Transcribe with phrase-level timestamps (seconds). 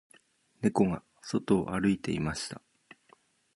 [0.63, 2.59] 猫が外を歩いていました